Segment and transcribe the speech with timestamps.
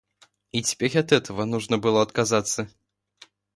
[0.51, 2.67] И теперь от этого нужно было отказаться!